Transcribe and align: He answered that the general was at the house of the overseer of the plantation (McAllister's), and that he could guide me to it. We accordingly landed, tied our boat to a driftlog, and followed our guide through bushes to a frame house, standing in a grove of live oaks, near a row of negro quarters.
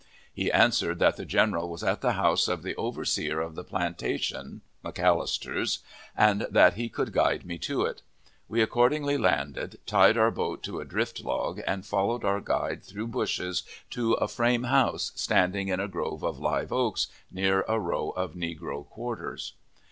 He 0.33 0.51
answered 0.51 0.97
that 0.97 1.15
the 1.17 1.25
general 1.27 1.69
was 1.69 1.83
at 1.83 2.01
the 2.01 2.13
house 2.13 2.47
of 2.47 2.63
the 2.63 2.75
overseer 2.75 3.39
of 3.39 3.53
the 3.53 3.63
plantation 3.63 4.61
(McAllister's), 4.83 5.77
and 6.17 6.47
that 6.49 6.73
he 6.73 6.89
could 6.89 7.11
guide 7.13 7.45
me 7.45 7.59
to 7.59 7.83
it. 7.83 8.01
We 8.49 8.63
accordingly 8.63 9.15
landed, 9.19 9.77
tied 9.85 10.17
our 10.17 10.31
boat 10.31 10.63
to 10.63 10.79
a 10.79 10.85
driftlog, 10.85 11.61
and 11.67 11.85
followed 11.85 12.25
our 12.25 12.41
guide 12.41 12.81
through 12.83 13.09
bushes 13.09 13.61
to 13.91 14.13
a 14.13 14.27
frame 14.27 14.63
house, 14.63 15.11
standing 15.13 15.67
in 15.67 15.79
a 15.79 15.87
grove 15.87 16.23
of 16.23 16.39
live 16.39 16.71
oaks, 16.73 17.05
near 17.29 17.63
a 17.67 17.79
row 17.79 18.09
of 18.09 18.33
negro 18.33 18.83
quarters. 18.89 19.53